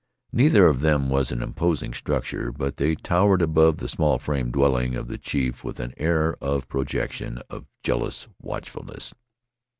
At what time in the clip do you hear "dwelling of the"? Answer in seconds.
4.49-5.19